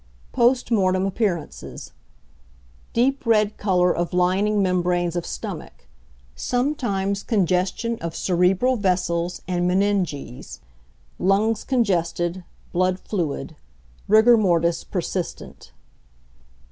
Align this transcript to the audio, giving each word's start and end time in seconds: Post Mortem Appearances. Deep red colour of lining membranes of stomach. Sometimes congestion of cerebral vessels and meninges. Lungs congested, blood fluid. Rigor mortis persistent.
Post 0.31 0.71
Mortem 0.71 1.05
Appearances. 1.05 1.91
Deep 2.91 3.23
red 3.23 3.55
colour 3.57 3.95
of 3.95 4.13
lining 4.13 4.59
membranes 4.63 5.15
of 5.15 5.27
stomach. 5.27 5.85
Sometimes 6.35 7.21
congestion 7.21 7.99
of 7.99 8.15
cerebral 8.15 8.77
vessels 8.77 9.43
and 9.47 9.67
meninges. 9.69 10.59
Lungs 11.19 11.63
congested, 11.63 12.43
blood 12.73 12.99
fluid. 12.99 13.55
Rigor 14.07 14.37
mortis 14.37 14.83
persistent. 14.83 15.71